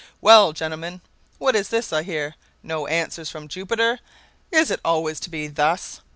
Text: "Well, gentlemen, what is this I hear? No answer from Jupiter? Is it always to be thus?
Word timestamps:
"Well, 0.19 0.51
gentlemen, 0.51 1.01
what 1.37 1.55
is 1.55 1.69
this 1.69 1.93
I 1.93 2.01
hear? 2.01 2.33
No 2.63 2.87
answer 2.87 3.23
from 3.25 3.47
Jupiter? 3.47 3.99
Is 4.49 4.71
it 4.71 4.79
always 4.83 5.19
to 5.19 5.29
be 5.29 5.45
thus? 5.45 6.01